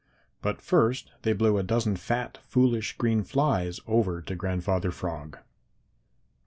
[0.41, 5.37] But first they blew a dozen fat, foolish, green flies over to Grandfather Frog.